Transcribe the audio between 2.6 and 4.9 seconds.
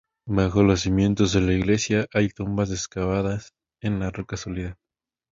excavadas en la roca sólida.